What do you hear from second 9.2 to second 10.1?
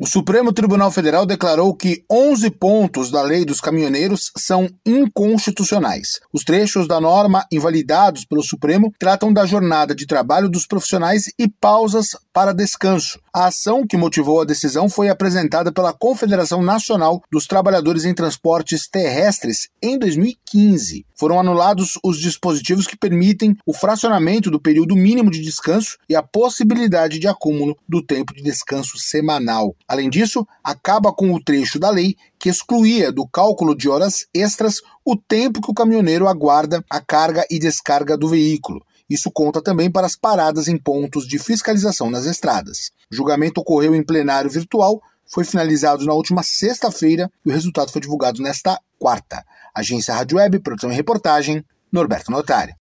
da jornada de